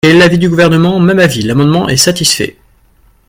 [0.03, 0.99] Quel est l’avis du Gouvernement?
[0.99, 2.57] Même avis: l’amendement est satisfait.